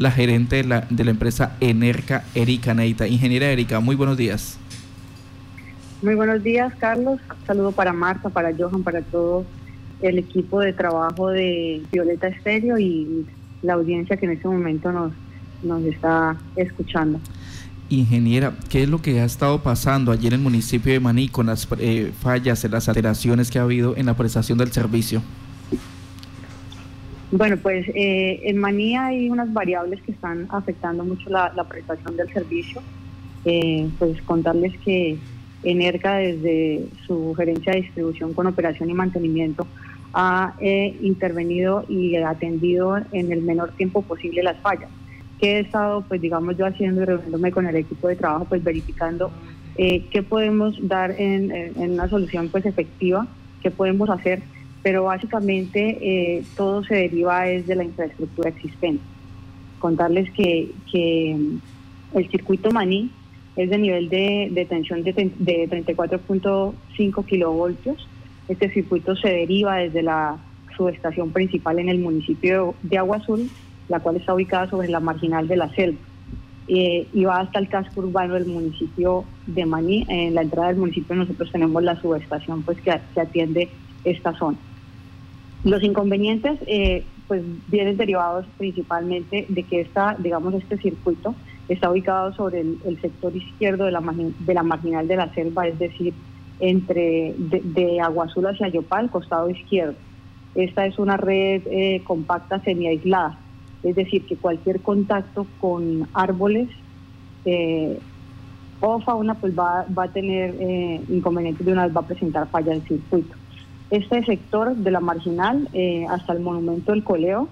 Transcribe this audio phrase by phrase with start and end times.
[0.00, 3.06] la gerente de la, de la empresa Enerca, Erika Neita.
[3.06, 4.58] Ingeniera Erika, muy buenos días.
[6.00, 7.20] Muy buenos días, Carlos.
[7.46, 9.44] saludo para Marta, para Johan, para todo
[10.00, 13.26] el equipo de trabajo de Violeta Estéreo y
[13.60, 15.12] la audiencia que en este momento nos,
[15.62, 17.20] nos está escuchando.
[17.90, 21.46] Ingeniera, ¿qué es lo que ha estado pasando ayer en el municipio de Maní con
[21.46, 25.20] las eh, fallas, las alteraciones que ha habido en la prestación del servicio?
[27.32, 32.32] Bueno, pues eh, en Maní hay unas variables que están afectando mucho la, prestación del
[32.32, 32.82] servicio.
[33.44, 35.16] Eh, pues contarles que
[35.62, 39.66] Enerca desde su gerencia de distribución con operación y mantenimiento
[40.12, 44.88] ha intervenido y atendido en el menor tiempo posible las fallas
[45.40, 49.30] que he estado, pues digamos, yo haciendo reuniéndome con el equipo de trabajo, pues verificando
[49.76, 53.26] eh, qué podemos dar en, una solución pues efectiva,
[53.62, 54.42] qué podemos hacer,
[54.82, 59.02] pero básicamente eh, todo se deriva desde la infraestructura existente.
[59.78, 61.36] Contarles que, que
[62.14, 63.10] el circuito Maní
[63.56, 68.08] es de nivel de, tensión de, de 34.5 kilovoltios.
[68.48, 70.38] Este circuito se deriva desde la
[70.76, 73.50] subestación principal en el municipio de Agua Azul
[73.90, 75.98] la cual está ubicada sobre la marginal de la selva.
[76.68, 80.06] Eh, y va hasta el casco urbano del municipio de Maní.
[80.08, 83.68] En la entrada del municipio nosotros tenemos la subestación pues que, atiende
[84.04, 84.56] esta zona.
[85.64, 91.34] Los inconvenientes eh, pues vienen derivados principalmente de que esta, digamos, este circuito
[91.68, 95.78] está ubicado sobre el, sector izquierdo de la, de la marginal de la selva, es
[95.78, 96.14] decir,
[96.58, 99.94] entre de, de Agua Azul hacia Yopal, costado izquierdo.
[100.54, 103.38] Esta es una red eh, compacta semi-aislada
[103.82, 106.68] es decir, que cualquier contacto con árboles
[107.44, 107.98] eh,
[108.80, 110.54] o fauna pues va, a tener
[111.08, 113.39] inconvenientes de una vez, va a presentar falla del circuito.
[113.90, 117.48] Este sector de la marginal eh, hasta el monumento del Coleo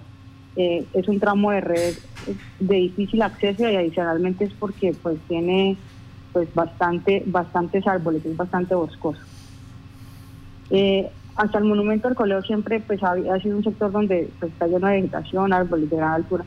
[0.55, 1.93] es un tramo de red
[2.59, 5.77] de difícil acceso y adicionalmente es porque pues tiene
[6.33, 9.21] pues bastante bastantes árboles, es bastante boscoso
[11.39, 14.87] hasta el monumento del Coleo siempre pues ha, sido un sector donde pues, está lleno
[14.87, 16.43] de vegetación, árboles de gran altura,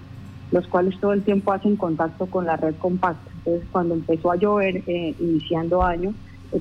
[0.50, 3.30] los cuales todo el tiempo hacen contacto con la red compacta.
[3.38, 6.14] Entonces cuando empezó a llover, eh, iniciando año, eh,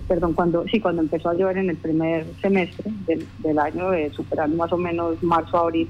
[0.07, 4.71] perdón, cuando sí, cuando empezó a llover en el primer semestre del, año, superando más
[4.71, 5.87] o menos marzo, abril,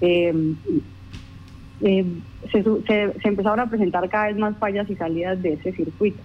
[0.00, 0.56] em,
[1.80, 2.20] em,
[2.50, 6.18] se, se, empezaron a presentar cada vez más fallas y salidas de ese circuito.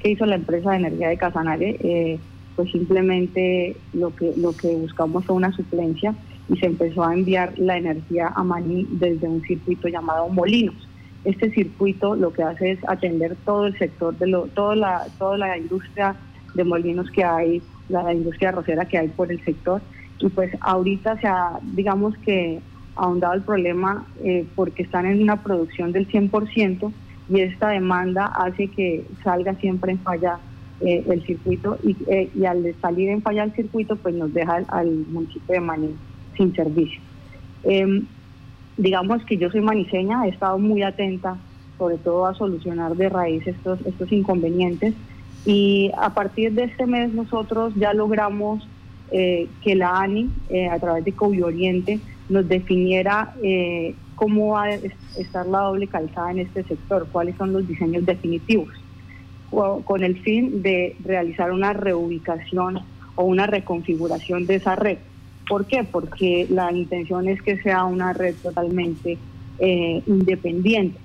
[0.00, 1.76] ¿Qué hizo la empresa de energía de Casanare?
[1.80, 2.18] Eh,
[2.56, 6.14] pues simplemente lo que, lo que buscamos fue una suplencia
[6.48, 10.88] y se empezó a enviar la energía a Maní desde un circuito llamado Molinos.
[11.24, 15.36] Este circuito lo que hace es atender todo el sector, de lo, toda, la, toda
[15.36, 16.14] la industria
[16.56, 19.80] de molinos que hay, la, industria rosera que hay por el sector.
[20.18, 22.60] Y pues ahorita se ha, digamos que,
[22.96, 26.92] ahondado el problema eh, porque están en una producción del 100%
[27.28, 30.38] y esta demanda hace que salga siempre en falla
[30.80, 31.78] eh, el circuito
[32.08, 35.94] eh, y, al salir en falla el circuito pues nos deja al, municipio de Maní
[36.36, 37.00] sin servicio.
[37.64, 38.06] Em,
[38.76, 41.36] digamos que yo soy maniseña, he estado muy atenta
[41.78, 44.94] sobre todo a solucionar de raíz estos, estos inconvenientes
[45.46, 48.68] y a partir de este mes nosotros ya logramos
[49.12, 50.28] eh, que la ANI
[50.70, 53.34] a través de Covi Oriente nos definiera
[54.16, 54.74] cómo va a
[55.16, 58.70] estar la doble calzada en este sector, cuáles son los diseños definitivos
[59.50, 62.80] con el fin de realizar una reubicación
[63.14, 64.98] o una reconfiguración de esa red.
[65.48, 65.84] ¿Por qué?
[65.84, 69.18] Porque la intención es que sea una red totalmente
[69.58, 70.98] eh, independiente,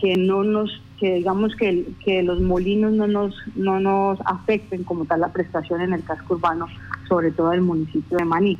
[0.00, 5.04] que no nos, que digamos que, que los molinos no nos, no nos afecten como
[5.04, 6.66] tal la prestación en el casco urbano,
[7.08, 8.58] sobre todo el municipio de Maní.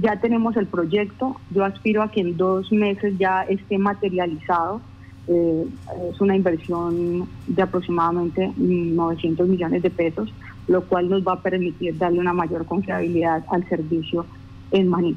[0.00, 4.80] Ya tenemos el proyecto, yo aspiro a que en dos meses ya esté materializado
[5.28, 5.66] eh,
[6.12, 10.32] es una inversión de aproximadamente 900 millones de pesos,
[10.68, 14.24] lo cual nos va a permitir darle una mayor confiabilidad al servicio
[14.70, 15.16] en Maní.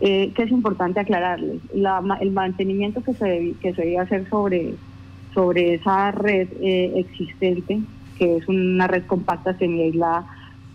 [0.00, 4.76] Eh, que es importante aclararles, el mantenimiento que se, que se debe hacer sobre,
[5.34, 7.80] sobre esa red eh, existente,
[8.16, 10.26] que es una red compacta semi-aislada,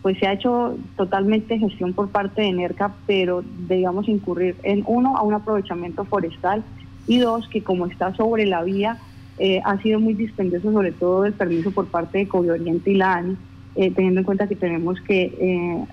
[0.02, 5.18] pues se ha hecho totalmente gestión por parte de NERCA, pero debíamos incurrir en uno
[5.18, 6.64] a un aprovechamiento forestal
[7.08, 8.98] y dos, que como está sobre la vía,
[9.40, 12.96] eh, ha sido muy dispendioso, sobre todo el permiso por parte de COVID Oriente y
[12.96, 13.38] la ANI,
[13.76, 15.86] eh, teniendo en cuenta que tenemos que,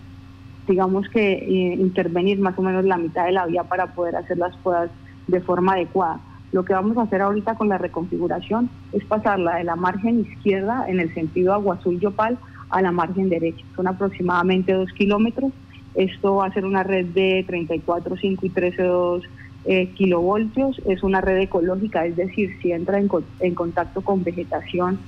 [0.68, 4.56] digamos que, intervenir más o menos la mitad de la vía para poder hacer las
[4.56, 4.90] podas
[5.26, 6.20] de forma adecuada.
[6.52, 10.84] Lo que vamos a hacer ahorita con la reconfiguración es pasarla de la margen izquierda
[10.88, 12.38] en el sentido Agua Azul-Yopal
[12.70, 13.64] a la margen derecha.
[13.76, 15.52] Son aproximadamente dos kilómetros.
[15.94, 19.24] Esto va a ser una red de 34, 5 y 13, 2
[19.66, 23.10] eh, kilovoltios, es una red ecológica, es decir, si entra en,
[23.40, 24.98] en contacto con vegetación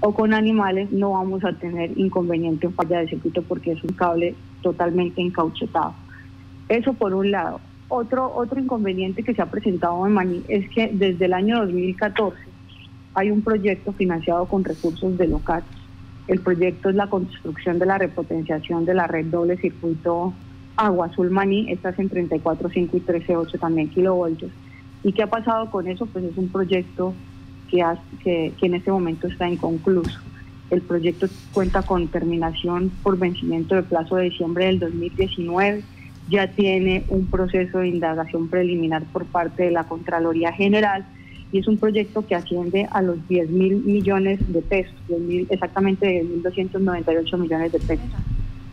[0.00, 3.90] o con animales, no vamos a tener inconveniente en falla de circuito porque es un
[3.90, 5.94] cable totalmente encauchetado.
[6.68, 7.60] Eso por un lado.
[7.88, 12.36] Otro, otro inconveniente que se ha presentado en Maní es que desde el año 2014
[13.14, 15.62] hay un proyecto financiado con recursos de local.
[16.26, 20.34] El proyecto es la construcción de la repotenciación de la red doble circuito
[20.76, 24.50] Agua Azul Maní, estás en 34.5 y 13.8 también kilovoltios.
[25.04, 26.06] ¿Y qué ha pasado con eso?
[26.06, 27.14] Pues es un proyecto
[27.70, 27.84] que,
[28.22, 30.18] que, que en este momento está inconcluso.
[30.68, 35.84] El proyecto cuenta con terminación por vencimiento de plazo de diciembre del 2019
[36.28, 41.06] ya tiene un proceso de indagación preliminar por parte de la Contraloría General
[41.52, 46.24] y es un proyecto que asciende a los 10 mil millones de pesos, 10 exactamente
[46.24, 48.06] 1.298 millones de pesos.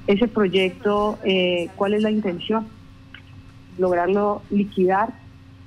[0.07, 2.67] Ese proyecto, eh, ¿cuál es la intención?
[3.77, 5.13] Lograrlo liquidar.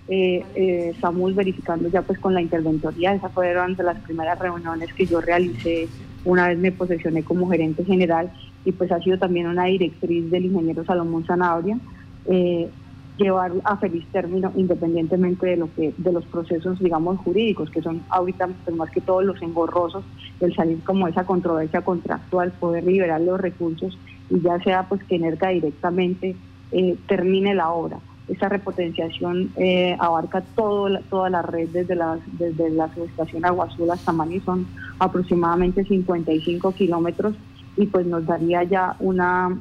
[0.09, 4.93] Eh, eh, estamos verificando ya pues con la interventoría, esa fueron de las primeras reuniones
[4.94, 5.89] que yo realicé
[6.25, 8.31] una vez me posesioné como gerente general
[8.67, 11.79] y pues ha sido también una directriz del ingeniero Salomón Zanabria,
[12.27, 12.69] eh,
[13.17, 18.03] llevar a feliz término independientemente de lo que de los procesos digamos jurídicos que son
[18.11, 20.05] ahorita pues, más que todos los engorrosos
[20.41, 23.97] el salir como esa controversia contractual poder liberar los recursos
[24.29, 26.37] y ya sea pues que Energa directamente
[26.73, 27.99] eh, termine la obra.
[28.29, 33.89] Esa repotenciación eh, abarca todo, toda la red desde la, desde la subestación Agua Azul
[33.91, 34.67] hasta Maní, son
[34.99, 37.37] aproximadamente 55 kilómetros
[37.76, 39.58] y pues nos daría ya una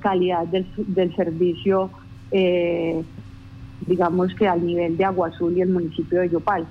[0.00, 1.90] calidad del, del servicio,
[2.30, 3.04] eh,
[3.86, 6.66] digamos que al nivel de Agua Azul y el municipio de Yopal.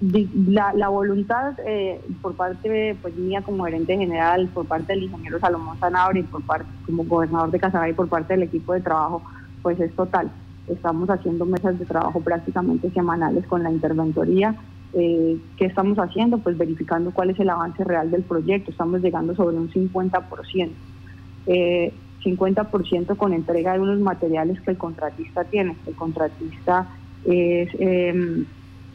[0.00, 5.40] La, la voluntad eh, por parte pues mía como gerente general, por parte del ingeniero
[5.40, 9.22] Salomón Sanabria y por parte como gobernador de Casabay por parte del equipo de trabajo,
[9.62, 10.30] pues es total.
[10.68, 14.54] Estamos haciendo mesas de trabajo prácticamente semanales con la interventoría.
[14.96, 16.38] Eh, ¿Qué estamos haciendo?
[16.38, 18.70] Pues verificando cuál es el avance real del proyecto.
[18.70, 20.70] Estamos llegando sobre un 50%.
[21.46, 21.92] Eh,
[22.24, 25.76] 50% con entrega de unos materiales que el contratista tiene.
[25.86, 26.86] El contratista
[27.24, 28.44] es em,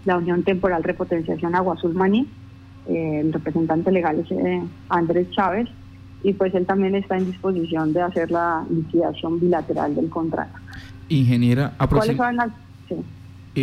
[0.06, 2.28] la Unión Temporal Repotenciación Agua Azul Maní.
[2.88, 5.68] Eh, el representante legal es eh, Andrés Chávez
[6.24, 10.57] y pues él también está en disposición de hacer la liquidación bilateral del contrato.
[11.07, 11.74] Ingeniera,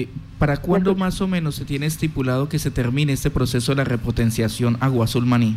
[0.02, 0.08] eh,
[0.38, 3.84] ¿para cuándo más o menos se tiene estipulado que se termine este proceso de la
[3.84, 5.56] repotenciación Agua Azul Maní?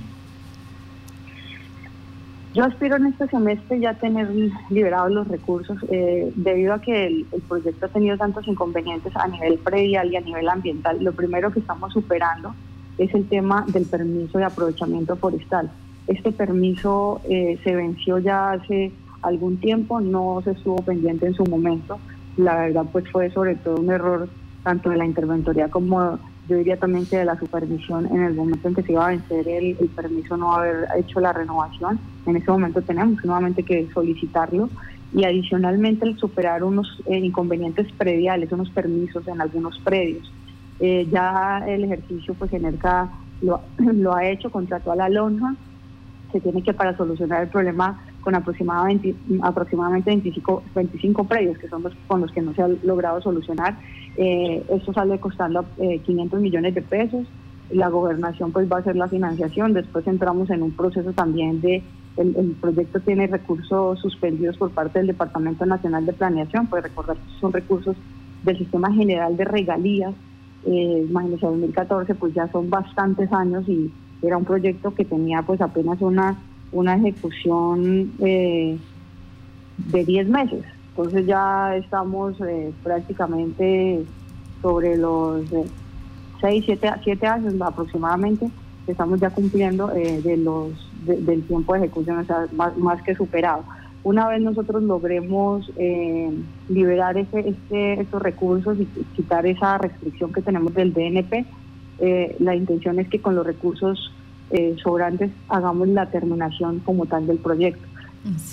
[2.54, 4.28] Yo aspiro en este semestre ya tener
[4.70, 9.28] liberados los recursos eh, debido a que el, el, proyecto ha tenido tantos inconvenientes a
[9.28, 11.04] nivel predial y a nivel ambiental.
[11.04, 12.56] Lo primero que estamos superando
[12.98, 15.70] es el tema del permiso de aprovechamiento forestal.
[16.08, 18.92] Este permiso eh, se venció ya hace
[19.22, 22.00] algún tiempo, no se estuvo pendiente en su momento.
[22.40, 24.30] La verdad, pues fue sobre todo un error
[24.64, 28.70] tanto de la interventoría como yo diría también que de la supervisión en el momento
[28.70, 32.00] en que se iba a vencer el, permiso no haber hecho la renovación.
[32.26, 34.70] En ese momento tenemos nuevamente que solicitarlo
[35.14, 40.32] y adicionalmente el superar unos eh, inconvenientes prediales, unos permisos en algunos predios.
[40.80, 45.56] Eh, ya el ejercicio pues ENERCA lo, lo ha hecho, contrató a la lonja
[46.32, 51.84] se tiene que para solucionar el problema con aproximadamente, aproximadamente 25, 25 predios, que son
[51.84, 53.78] los con los que no se ha logrado solucionar.
[54.18, 57.28] Eh, esto sale costando 500 eh, millones de pesos.
[57.72, 59.74] La gobernación pues va a hacer la financiación.
[59.74, 61.84] Después entramos en un proceso también de
[62.18, 67.40] el, proyecto tiene recursos suspendidos por parte del Departamento Nacional de Planeación, pues recordar que
[67.40, 67.96] son recursos
[68.44, 70.14] del Sistema General de Regalías.
[70.66, 75.62] Eh, imagínense, 2014 pues ya son bastantes años y era un proyecto que tenía pues
[75.62, 76.38] apenas una,
[76.72, 78.78] una ejecución eh,
[79.78, 80.64] de 10 meses.
[80.90, 84.04] Entonces ya estamos eh, prácticamente
[84.62, 85.46] sobre los
[86.42, 86.66] 6,
[87.04, 88.50] 7, años aproximadamente,
[88.88, 90.72] estamos ya cumpliendo eh, de los
[91.06, 93.64] del tiempo de ejecución, o sea, más, más que superado.
[94.04, 95.72] Una vez nosotros logremos
[96.68, 98.86] liberar ese, este, estos recursos y
[99.16, 101.46] quitar esa restricción que tenemos del DNP,
[102.40, 104.12] la intención es que con los recursos
[104.52, 107.88] eh, sobrantes hagamos la terminación como tal del proyecto.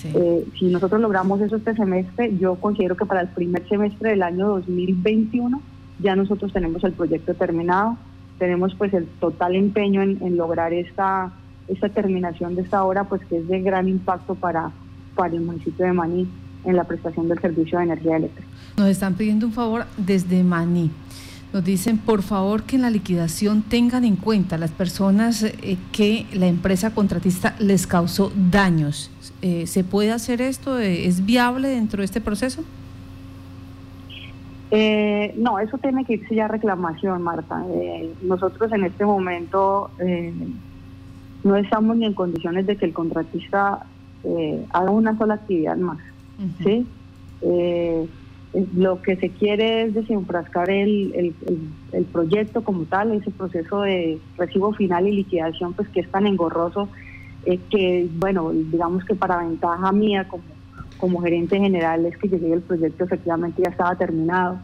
[0.03, 4.23] Eh, si nosotros logramos eso este semestre, yo considero que para el primer semestre del
[4.23, 5.61] año 2021
[5.99, 7.97] ya nosotros tenemos el proyecto terminado,
[8.39, 11.33] tenemos pues el total empeño en, lograr esta,
[11.67, 14.71] esta terminación de esta obra, pues que es de gran impacto para,
[15.15, 16.27] para el municipio de Maní
[16.63, 18.47] en la prestación del servicio de energía eléctrica.
[18.77, 20.91] Nos están pidiendo un favor desde Maní.
[21.53, 26.25] Nos dicen, por favor, que en la liquidación tengan en cuenta las personas eh, que
[26.33, 29.09] la empresa contratista les causó daños.
[29.41, 30.77] Eh, ¿Se puede hacer esto?
[30.79, 32.63] ¿Es viable dentro de este proceso?
[34.69, 37.63] Eh, no, eso tiene que irse ya a reclamación, Marta.
[37.69, 40.33] Eh, nosotros en este momento eh,
[41.43, 43.85] no estamos ni en condiciones de que el contratista
[44.71, 45.99] haga una sola actividad más.
[46.61, 46.85] ¿sí?
[48.75, 51.33] Lo que se quiere es desenfrascar el,
[51.91, 56.25] el, proyecto como tal, ese proceso de recibo final y liquidación, pues que es tan
[56.25, 56.89] engorroso
[57.69, 60.43] que, bueno, digamos que para ventaja mía como
[60.97, 64.59] como gerente general es que llegué el proyecto efectivamente ya estaba terminado.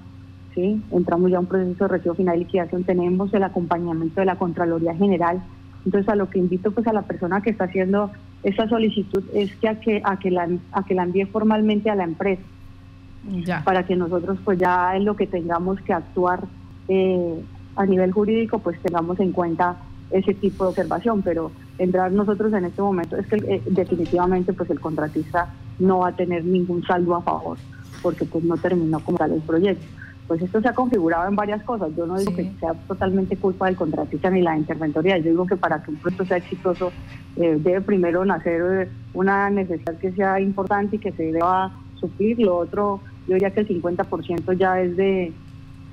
[0.53, 0.81] ¿sí?
[0.91, 4.37] Entramos ya a un proceso de recibo final y liquidación, tenemos el acompañamiento de la
[4.37, 5.41] Contraloría General.
[5.85, 8.11] Entonces a lo que invito pues a la persona que está haciendo
[8.43, 12.03] esta solicitud es que a que, a que, a que la envíe formalmente a la
[12.03, 12.41] empresa.
[13.45, 13.63] Ya.
[13.63, 16.41] Para que nosotros pues ya en lo que tengamos que actuar
[16.87, 17.41] eh,
[17.75, 19.77] a nivel jurídico pues tengamos en cuenta
[20.11, 24.69] ese tipo de observación, pero entrar nosotros en este momento es que eh, definitivamente pues
[24.69, 27.57] el contratista no va a tener ningún saldo a favor
[28.01, 29.85] porque pues no terminó como tal el proyecto.
[30.27, 31.89] Pues esto se ha configurado en varias cosas.
[31.97, 35.17] Yo no digo que sea totalmente culpa del contratista ni la interventoría.
[35.17, 36.91] Yo digo que para que un proyecto sea exitoso
[37.35, 42.39] eh, debe primero nacer una necesidad que sea importante y que se deba suplir.
[42.39, 45.33] Lo otro, yo diría que el 50% ya es de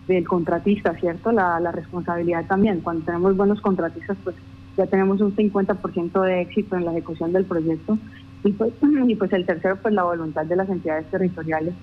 [0.07, 1.31] del contratista, ¿cierto?
[1.31, 2.81] La, la responsabilidad también.
[2.81, 4.35] Cuando tenemos buenos contratistas, pues
[4.77, 7.97] ya tenemos un 50% de éxito en la ejecución del proyecto.
[8.43, 8.73] Y pues,
[9.07, 11.75] y pues el tercero, pues la voluntad de las entidades territoriales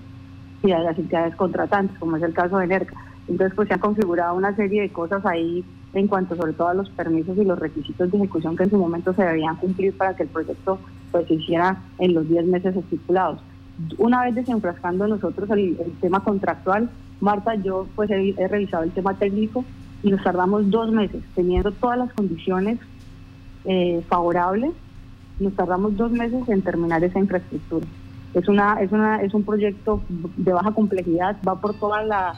[0.62, 2.94] y de las entidades contratantes, como es el caso de NERCA.
[3.28, 5.64] Entonces, pues se ha configurado una serie de cosas ahí
[5.94, 8.78] en cuanto sobre todo a los permisos y los requisitos de ejecución que en su
[8.78, 10.78] momento se debían cumplir para que el proyecto
[11.10, 13.40] pues se hiciera en los 10 meses estipulados.
[13.96, 19.64] Una vez desenfrascando nosotros el, tema contractual, Marta, yo pues he, revisado el tema técnico
[20.02, 22.78] y nos tardamos dos meses teniendo todas las condiciones
[23.64, 24.72] eh, favorables,
[25.38, 27.86] nos tardamos dos meses en terminar esa infraestructura.
[28.34, 30.02] Es una, es una, es un proyecto
[30.36, 32.34] de baja complejidad, va por toda la,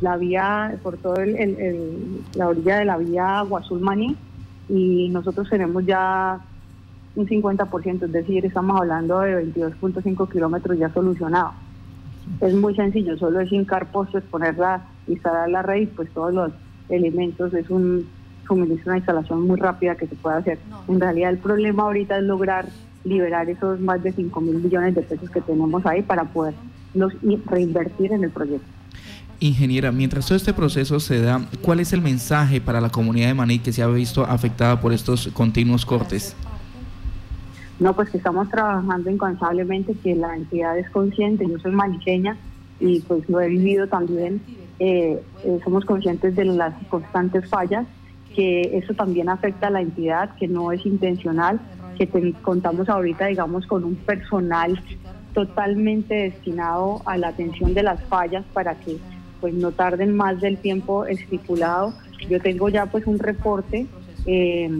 [0.00, 4.16] la vía, por toda el, la orilla de la vía Guazul-Maní
[4.68, 6.40] y nosotros tenemos ya
[7.16, 11.54] un 50%, es decir, estamos hablando de 22.5 kilómetros ya solucionados.
[12.40, 16.52] Es muy sencillo, solo es hincar postes, ponerla, instalar la red y pues todos los
[16.88, 18.06] elementos, es un
[18.46, 20.58] suministro, una instalación muy rápida que se puede hacer.
[20.88, 22.66] En realidad el problema ahorita es lograr
[23.04, 26.54] liberar esos más de 5 mil millones de pesos que tenemos ahí para poder
[26.94, 27.12] los
[27.46, 28.66] reinvertir en el proyecto.
[29.38, 33.34] Ingeniera, mientras todo este proceso se da, ¿cuál es el mensaje para la comunidad de
[33.34, 36.34] Maní que se ha visto afectada por estos continuos cortes?
[37.78, 42.36] No, pues que estamos trabajando incansablemente, que la entidad es consciente, yo soy maniqueña
[42.80, 44.40] y pues lo he vivido también,
[44.78, 47.86] eh, eh, somos conscientes de las constantes fallas,
[48.34, 51.60] que eso también afecta a la entidad, que no es intencional,
[51.98, 52.08] que
[52.42, 54.82] contamos ahorita, digamos, con un personal
[55.32, 58.96] totalmente destinado a la atención de las fallas para que
[59.40, 61.92] pues no tarden más del tiempo estipulado.
[62.28, 63.86] Yo tengo ya pues un reporte
[64.24, 64.70] eh,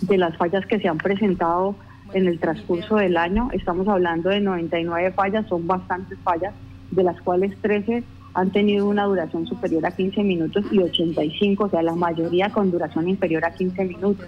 [0.00, 1.74] de las fallas que se han presentado
[2.12, 3.50] en el transcurso del año.
[3.52, 6.54] Estamos hablando de 99 fallas, son bastantes fallas,
[6.90, 8.02] de las cuales 13
[8.34, 12.70] han tenido una duración superior a 15 minutos y 85, o sea, la mayoría con
[12.70, 14.26] duración inferior a 15 minutos.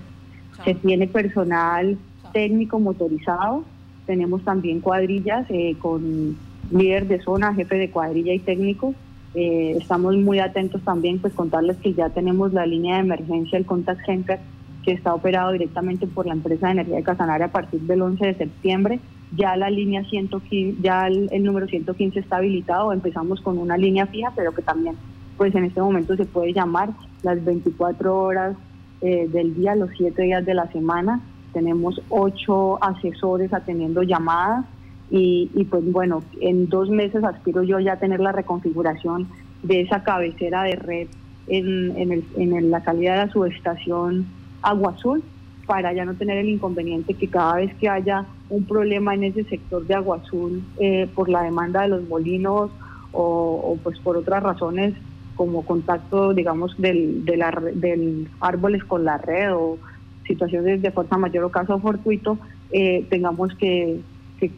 [0.64, 1.96] Se tiene personal
[2.32, 3.64] técnico motorizado,
[4.06, 6.36] tenemos también cuadrillas eh, con
[6.70, 8.94] líder de zona, jefe de cuadrilla y técnico.
[9.34, 13.64] Eh, estamos muy atentos también, pues contarles que ya tenemos la línea de emergencia, el
[13.64, 14.40] contact center,
[14.84, 18.26] que está operado directamente por la empresa de energía de Casanare a partir del 11
[18.26, 19.00] de septiembre
[19.36, 24.32] ya la línea 115, ya el, número 115 está habilitado, empezamos con una línea fija,
[24.34, 24.96] pero que también
[25.36, 26.90] pues en este momento se puede llamar
[27.22, 28.56] las 24 horas
[29.00, 31.20] eh, del día, los 7 días de la semana.
[31.54, 34.66] Tenemos 8 asesores atendiendo llamadas
[35.12, 39.28] y, pues bueno, en dos meses aspiro yo ya a tener la reconfiguración
[39.62, 41.08] de esa cabecera de red
[41.48, 44.26] en, en, el, en la salida de la subestación
[44.62, 45.22] Agua Azul
[45.66, 49.44] para ya no tener el inconveniente que cada vez que haya un problema en ese
[49.44, 52.70] sector de Agua Azul eh, por la demanda de los molinos
[53.12, 54.94] o, pues por otras razones
[55.36, 59.78] como contacto, digamos, del, de la, del árboles con la red o
[60.26, 62.36] situaciones de fuerza mayor o caso fortuito,
[62.72, 64.00] eh, tengamos que,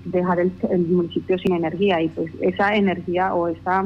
[0.04, 2.00] dejar el, el, municipio sin energía.
[2.00, 3.84] Y pues esa energía o esa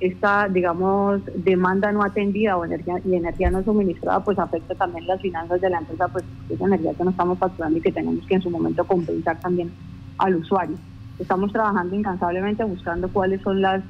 [0.00, 5.20] esta, digamos, demanda no atendida o energía y energía no suministrada, pues afecta también las
[5.20, 8.34] finanzas de la empresa, pues esa energía que no estamos facturando y que tenemos que
[8.34, 9.70] en su momento compensar también
[10.16, 10.76] al usuario.
[11.18, 13.82] Estamos trabajando incansablemente buscando cuáles son las,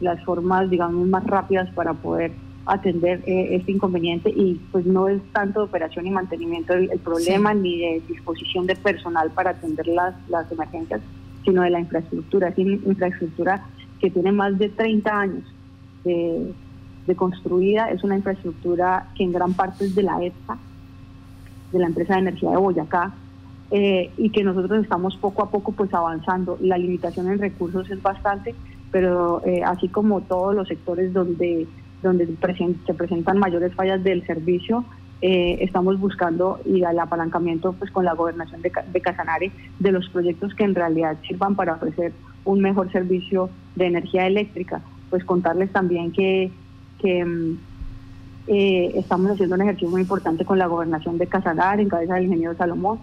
[0.00, 2.30] las formas, digamos, más rápidas para poder
[2.66, 7.54] atender eh, este inconveniente y pues no es tanto de operación y mantenimiento el, problema
[7.54, 11.00] ni de disposición de personal para atender las, las emergencias,
[11.44, 12.48] sino de la infraestructura.
[12.48, 13.64] Es infraestructura
[13.98, 15.55] que tiene más de 30 años
[16.06, 20.58] de, construida, es una infraestructura que en gran parte es de la EPSA,
[21.72, 23.14] de la empresa de energía de Boyacá,
[23.70, 26.58] eh, y que nosotros estamos poco a poco pues avanzando.
[26.60, 28.54] La limitación en recursos es bastante,
[28.90, 31.66] pero eh, así como todos los sectores donde,
[32.02, 32.26] donde
[32.86, 34.84] se presentan mayores fallas del servicio,
[35.22, 40.08] eh, estamos buscando y el apalancamiento pues con la gobernación de, de Casanare de los
[40.10, 42.12] proyectos que en realidad sirvan para ofrecer
[42.44, 44.82] un mejor servicio de energía eléctrica.
[45.16, 46.52] Pues contarles también que,
[47.02, 47.52] mm,
[48.48, 52.24] eh, estamos haciendo un ejercicio muy importante con la gobernación de Casanare en cabeza del
[52.24, 52.98] ingeniero Salomón,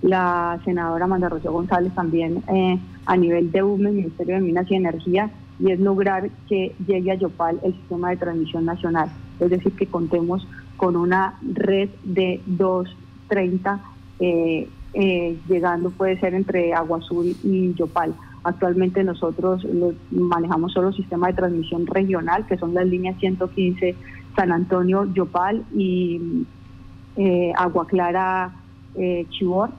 [0.00, 4.76] la senadora Amanda Rocío González también eh, a nivel de UME, Ministerio de Minas y
[4.76, 9.72] Energía, y es lograr que llegue a Yopal el sistema de transmisión nacional, es decir,
[9.74, 10.48] que contemos
[10.78, 13.78] con una red de 230
[14.94, 17.00] eh, llegando puede ser entre Agua
[17.44, 18.14] y Yopal.
[18.44, 19.66] Actualmente nosotros
[20.10, 23.96] manejamos solo sistema de transmisión regional, que son las líneas 115
[24.36, 26.46] San Antonio, Yopal y
[27.16, 28.52] eh, Agua Clara,
[28.94, 29.70] eh, Chibor.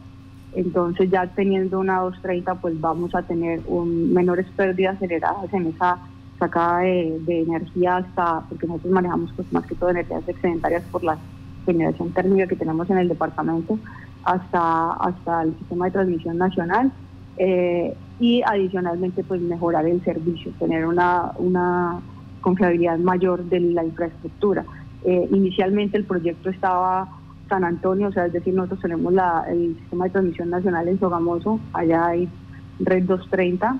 [0.53, 5.99] Entonces ya teniendo una 230, pues vamos a tener un, menores pérdidas generadas en esa
[6.37, 11.17] sacada de, energía hasta, porque nosotros manejamos pues más que todo energías excedentarias por la
[11.65, 13.77] generación térmica que tenemos en el departamento,
[14.23, 16.91] hasta, hasta el sistema de transmisión nacional
[17.37, 21.99] eh, y adicionalmente pues mejorar el servicio, tener una, una
[22.41, 24.65] confiabilidad mayor de la infraestructura.
[25.05, 27.09] Eh, inicialmente el proyecto estaba
[27.47, 30.99] San Antonio, o sea, es decir, nosotros tenemos la, el sistema de transmisión nacional en
[30.99, 32.29] Sogamoso, allá hay
[32.79, 33.79] red 230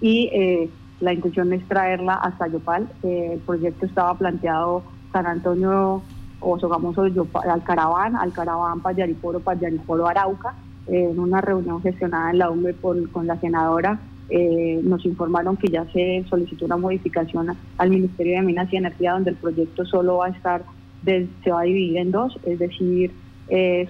[0.00, 0.70] y eh,
[1.00, 2.88] la intención es traerla hasta Yopal.
[3.02, 4.82] Eh, el proyecto estaba planteado
[5.12, 6.02] San Antonio
[6.40, 7.04] o Sogamoso
[7.50, 10.54] Alcaraván, Alcaraván, Payariporo, Payariporo, Arauca.
[10.88, 15.68] Eh, en una reunión gestionada en la UME con la senadora, eh, nos informaron que
[15.68, 20.18] ya se solicitó una modificación al Ministerio de Minas y Energía, donde el proyecto solo
[20.18, 20.64] va a estar,
[21.04, 23.12] se va a dividir en dos, es decir,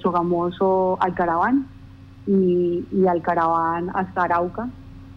[0.03, 1.67] Sogamoso Alcaraván
[2.27, 4.69] y, y Alcaraván hasta Arauca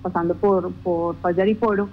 [0.01, 1.89] pasando por, por Payariporo,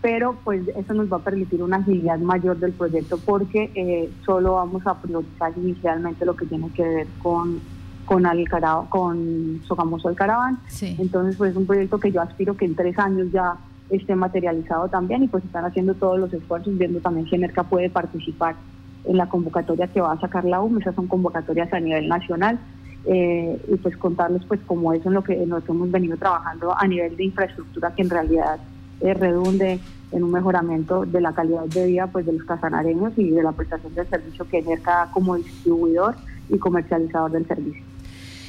[0.00, 4.54] pero pues eso nos va a permitir una agilidad mayor del proyecto porque eh, solo
[4.54, 7.60] vamos a priorizar inicialmente lo que tiene que ver con
[8.06, 10.58] con Alcarao, con Sogamoso Alcaraván.
[10.80, 13.56] Entonces, pues es un proyecto que yo aspiro que en tres años ya
[13.90, 17.90] esté materializado también y pues están haciendo todos los esfuerzos, viendo también si NERCA puede
[17.90, 18.56] participar
[19.04, 22.58] en la convocatoria que va a sacar la UM, esas son convocatorias a nivel nacional
[23.04, 26.86] eh, y pues contarles pues como eso en lo que nosotros hemos venido trabajando a
[26.88, 28.58] nivel de infraestructura que en realidad
[29.00, 29.78] eh, redunde
[30.10, 33.52] en un mejoramiento de la calidad de vida pues de los casanareños y de la
[33.52, 36.16] prestación del servicio que NERCA como distribuidor
[36.48, 37.82] y comercializador del servicio.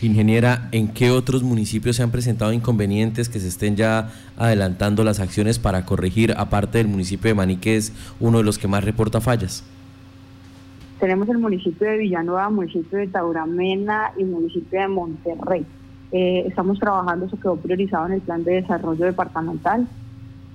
[0.01, 5.19] Ingeniera, ¿en qué otros municipios se han presentado inconvenientes que se estén ya adelantando las
[5.19, 9.21] acciones para corregir, aparte del municipio de Maní, es uno de los que más reporta
[9.21, 9.63] fallas?
[10.99, 15.65] Tenemos el municipio de Villanueva, municipio de Tauramena y municipio de Monterrey.
[16.11, 19.87] Eh, estamos trabajando, eso quedó priorizado en el plan de desarrollo departamental,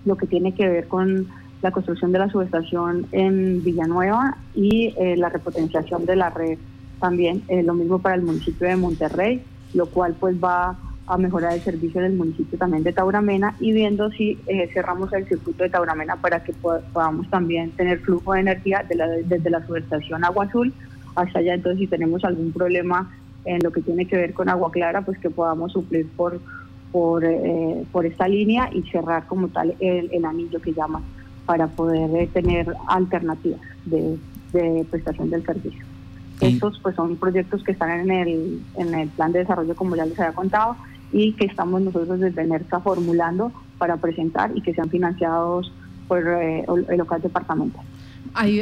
[0.05, 1.26] lo que tiene que ver con
[1.62, 6.59] la construcción de la subestación en Villanueva y eh, la repotenciación de la red
[7.02, 9.42] también, eh, lo mismo para el municipio de Monterrey,
[9.74, 14.08] lo cual pues va a mejorar el servicio del municipio también de Tauramena y viendo
[14.12, 18.86] si eh, cerramos el circuito de Tauramena para que podamos también tener flujo de energía
[19.24, 20.72] desde la subestación Agua Azul
[21.16, 21.54] hasta allá.
[21.54, 23.10] Entonces, si tenemos algún problema
[23.44, 26.40] en lo que tiene que ver con Agua Clara, pues que podamos suplir por,
[26.92, 31.02] por, eh, por esta línea y cerrar como tal el, anillo que llama
[31.46, 34.16] para poder tener alternativas de,
[34.88, 35.91] prestación del servicio.
[36.42, 40.05] Estos pues son proyectos que están en el, en el plan de desarrollo, como ya
[40.05, 40.76] les había contado,
[41.12, 45.72] y que estamos nosotros desde NERCA formulando para presentar y que sean financiados
[46.09, 47.85] por eh, el local departamental.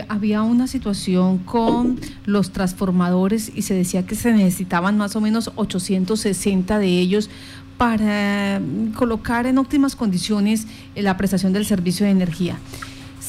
[0.08, 5.52] había una situación con los transformadores y se decía que se necesitaban más o menos
[5.56, 7.30] 860 de ellos
[7.78, 8.60] para
[8.94, 12.58] colocar en óptimas condiciones la prestación del servicio de energía.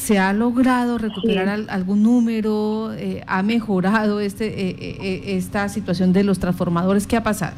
[0.02, 2.92] ¿Se ha logrado recuperar algún número?
[2.94, 7.06] Eh, ¿Ha mejorado este, eh, esta situación de los transformadores?
[7.06, 7.54] ¿Qué ha pasado?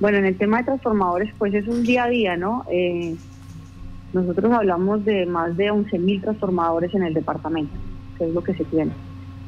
[0.00, 2.64] Bueno, en el tema de transformadores, pues es un día a día, ¿no?
[2.70, 3.16] Eh,
[4.14, 7.74] nosotros hablamos de más de 11.000 transformadores en el departamento,
[8.16, 8.92] que es lo que se tiene.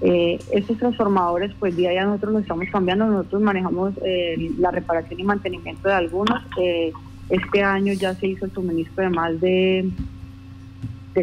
[0.03, 4.70] Eh, estos transformadores, pues día a día nosotros los estamos cambiando, nosotros manejamos eh, la
[4.70, 6.42] reparación y mantenimiento de algunos.
[7.31, 9.88] este año ya se hizo el suministro de más de,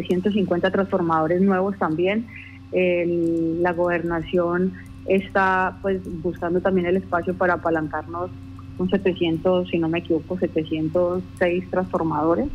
[0.00, 2.26] de 150 transformadores nuevos también.
[2.72, 4.72] la gobernación
[5.06, 8.30] está pues buscando también el espacio para apalancarnos
[8.76, 12.48] con 700, si no me equivoco, 706 transformadores.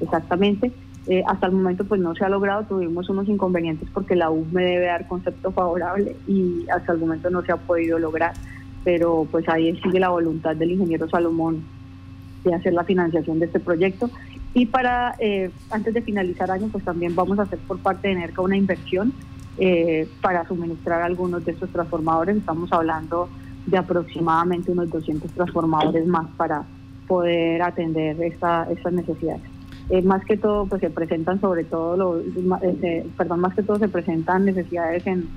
[0.00, 0.72] exactamente.
[1.08, 4.44] Eh, hasta el momento pues no se ha logrado, tuvimos unos inconvenientes porque la U
[4.50, 8.32] me debe dar concepto favorable y hasta el momento no se ha podido lograr,
[8.82, 11.62] pero pues ahí sigue la voluntad del ingeniero Salomón
[12.42, 14.10] de hacer la financiación de este proyecto.
[14.56, 18.14] Y para, eh, antes de finalizar año, pues también vamos a hacer por parte de
[18.14, 19.12] NERCA una inversión
[19.58, 22.38] eh, para suministrar algunos de estos transformadores.
[22.38, 23.28] Estamos hablando
[23.66, 26.64] de aproximadamente unos 200 transformadores más para
[27.06, 29.42] poder atender esta, estas necesidades.
[29.90, 32.22] Eh, más que todo, pues se presentan sobre todo, los,
[33.14, 35.28] perdón, más que todo se presentan necesidades en,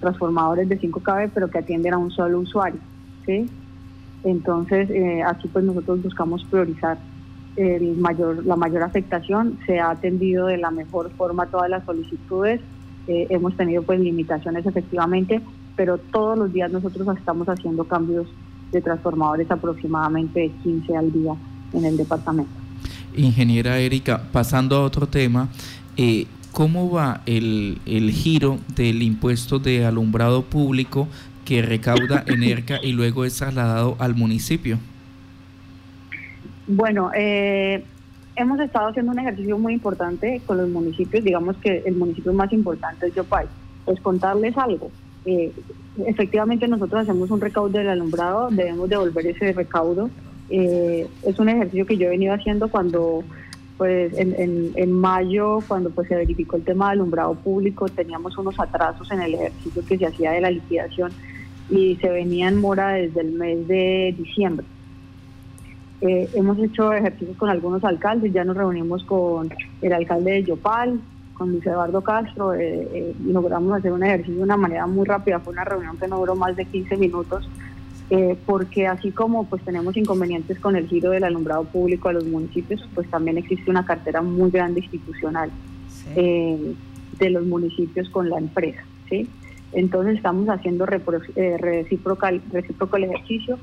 [0.00, 2.80] transformadores de 5 kV, pero que atienden a un solo usuario.
[4.24, 4.88] Entonces,
[5.26, 6.96] aquí pues nosotros buscamos priorizar
[7.56, 12.60] el mayor, la mayor afectación, se ha atendido de la mejor forma todas las solicitudes,
[13.06, 15.40] hemos tenido pues limitaciones efectivamente,
[15.76, 18.28] pero todos los días nosotros estamos haciendo cambios
[18.70, 21.34] de transformadores aproximadamente 15 al día
[21.72, 22.52] en el departamento.
[23.16, 25.48] Ingeniera Erika, pasando a otro tema,
[25.96, 31.08] eh, ¿cómo va el, el giro del impuesto de alumbrado público
[31.44, 34.78] que recauda ENERCA y luego es trasladado al municipio?
[36.72, 37.82] Bueno, eh,
[38.36, 42.52] hemos estado haciendo un ejercicio muy importante con los municipios, digamos que el municipio más
[42.52, 43.48] importante es Yopal.
[43.84, 44.88] Pues contarles algo,
[45.24, 45.50] eh,
[46.06, 50.10] efectivamente nosotros hacemos un recaudo del alumbrado, debemos devolver ese recaudo.
[50.48, 53.24] Eh, es un ejercicio que yo he venido haciendo cuando,
[53.76, 58.60] pues en, en, mayo, cuando pues se verificó el tema del alumbrado público, teníamos unos
[58.60, 61.10] atrasos en el ejercicio que se hacía de la liquidación
[61.68, 64.64] y se venía en mora desde el mes de diciembre.
[66.00, 69.50] Eh, hemos hecho ejercicios con algunos alcaldes, ya nos reunimos con
[69.82, 71.00] el alcalde de Yopal,
[71.40, 75.40] con Luis Eduardo Castro, eh, eh, logramos hacer un ejercicio de una manera muy rápida,
[75.40, 77.48] fue una reunión que no duró más de 15 minutos,
[78.10, 82.26] eh, porque así como pues tenemos inconvenientes con el giro del alumbrado público a los
[82.26, 85.50] municipios, pues también existe una cartera muy grande institucional
[86.14, 89.26] de los municipios con la empresa, ¿sí?
[89.72, 93.58] Entonces estamos haciendo recíproco el ejercicio.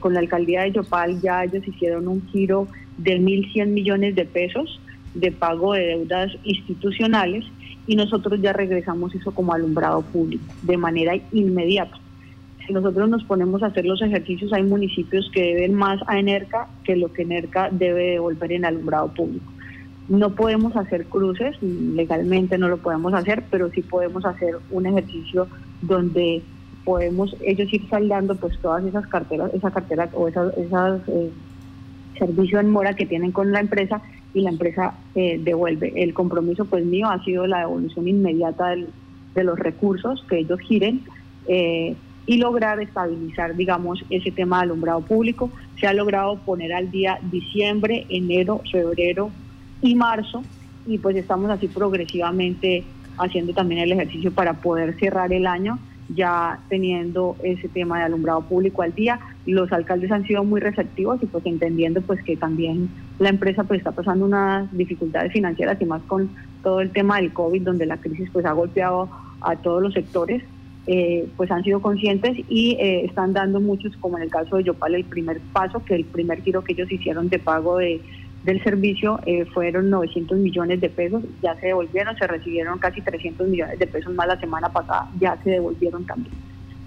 [0.00, 4.80] Con la alcaldía de Yopal ya ellos hicieron un giro de 1.100 millones de pesos
[5.14, 7.44] de pago de deudas institucionales
[7.86, 11.96] y nosotros ya regresamos eso como alumbrado público de manera inmediata.
[12.66, 16.68] Si nosotros nos ponemos a hacer los ejercicios, hay municipios que deben más a ENERCA
[16.84, 19.52] que lo que ENERCA debe devolver en alumbrado público.
[20.08, 25.48] No podemos hacer cruces, legalmente no lo podemos hacer, pero sí podemos hacer un ejercicio
[25.80, 26.42] donde
[26.84, 31.30] podemos ellos ir saldando pues todas esas carteras, esa cartera o esas, esas eh,
[32.18, 34.02] servicios en mora que tienen con la empresa
[34.34, 35.92] y la empresa eh, devuelve.
[35.96, 38.74] El compromiso pues mío ha sido la devolución inmediata
[39.34, 41.02] de los recursos que ellos giren
[41.46, 41.94] eh,
[42.26, 45.50] y lograr estabilizar, digamos, ese tema de alumbrado público.
[45.80, 49.30] Se ha logrado poner al día diciembre, enero, febrero
[49.80, 50.42] y marzo
[50.86, 52.84] y pues estamos así progresivamente
[53.18, 55.78] haciendo también el ejercicio para poder cerrar el año
[56.14, 59.20] ya teniendo ese tema de alumbrado público al día.
[59.46, 63.78] Los alcaldes han sido muy receptivos y pues entendiendo pues que también la empresa pues
[63.78, 66.30] está pasando unas dificultades financieras y más con
[66.62, 69.08] todo el tema del COVID donde la crisis pues ha golpeado
[69.40, 70.42] a todos los sectores.
[70.88, 74.64] Eh, pues han sido conscientes y eh, están dando muchos, como en el caso de
[74.64, 78.00] Yopal, el primer paso, que el primer giro que ellos hicieron de pago de
[78.44, 83.48] del servicio eh, fueron 900 millones de pesos, ya se devolvieron, se recibieron casi 300
[83.48, 86.34] millones de pesos más la semana pasada, ya se devolvieron también.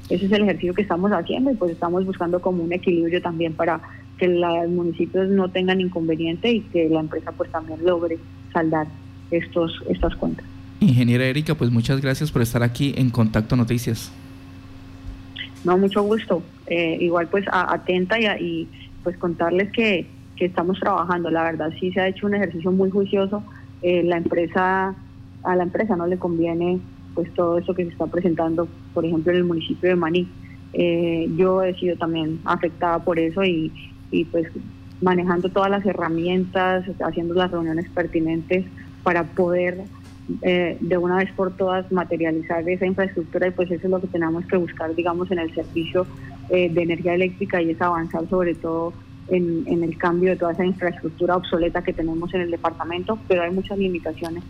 [0.09, 3.53] Ese es el ejercicio que estamos haciendo y pues estamos buscando como un equilibrio también
[3.53, 3.79] para
[4.17, 8.17] que los municipios no tengan inconveniente y que la empresa pues también logre
[8.53, 8.87] saldar
[9.31, 10.45] estos estas cuentas.
[10.79, 14.11] Ingeniera Erika, pues muchas gracias por estar aquí en Contacto Noticias.
[15.63, 16.43] No, mucho gusto.
[16.67, 18.67] Eh, igual pues atenta y, y
[19.03, 21.29] pues contarles que que estamos trabajando.
[21.29, 23.43] La verdad sí se ha hecho un ejercicio muy juicioso.
[23.81, 24.95] Eh, la empresa,
[25.43, 26.79] a la empresa no le conviene
[27.13, 30.27] pues todo eso que se está presentando, por ejemplo, en el municipio de Maní.
[30.73, 33.71] Eh, yo he sido también afectada por eso y,
[34.11, 34.47] y pues
[35.01, 38.65] manejando todas las herramientas, haciendo las reuniones pertinentes
[39.03, 39.83] para poder
[40.41, 44.07] eh, de una vez por todas materializar esa infraestructura y pues eso es lo que
[44.07, 46.05] tenemos que buscar, digamos, en el servicio
[46.49, 48.93] de energía eléctrica y es avanzar sobre todo
[49.27, 53.51] en, el cambio de toda esa infraestructura obsoleta que tenemos en el departamento, pero hay
[53.51, 54.43] muchas limitaciones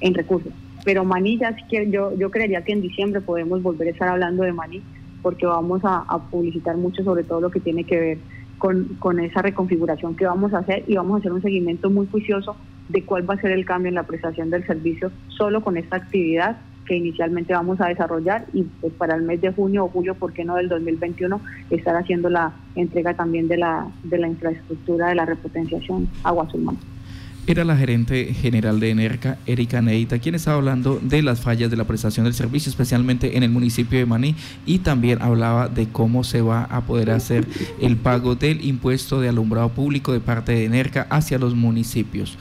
[0.00, 0.52] en recursos.
[0.84, 1.56] Pero Maní, ya
[1.88, 4.82] yo, yo creería que en diciembre podemos volver a estar hablando de Maní,
[5.22, 8.18] porque vamos a, publicitar mucho sobre todo lo que tiene que ver
[8.58, 12.06] con, con, esa reconfiguración que vamos a hacer y vamos a hacer un seguimiento muy
[12.06, 12.56] juicioso
[12.88, 15.96] de cuál va a ser el cambio en la prestación del servicio solo con esta
[15.96, 20.14] actividad que inicialmente vamos a desarrollar y pues para el mes de junio o julio,
[20.14, 21.40] ¿por qué no del 2021,
[21.70, 26.78] estar haciendo la entrega también de la, de la infraestructura de la repotenciación agua sulmán
[27.46, 31.76] era la gerente general de ENERCA, Erika Neita, quien estaba hablando de las fallas de
[31.76, 36.22] la prestación del servicio, especialmente en el municipio de Maní, y también hablaba de cómo
[36.22, 37.46] se va a poder hacer
[37.80, 42.38] el pago del impuesto de alumbrado público de parte de ENERCA hacia los municipios.